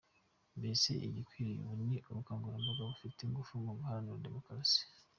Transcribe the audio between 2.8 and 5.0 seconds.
bufite ingufu mu guharanira demokarasi.